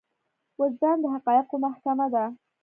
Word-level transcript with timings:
وجدان 0.59 0.97
د 1.01 1.05
حقايقو 1.13 1.55
محکمه 1.65 2.07
ده. 2.13 2.23